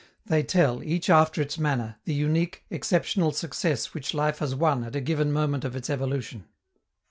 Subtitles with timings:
[0.25, 4.95] They tell, each after its manner, the unique, exceptional success which life has won at
[4.95, 6.45] a given moment of its evolution.